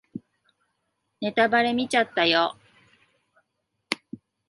[1.21, 2.57] ネタバレ見ちゃったよ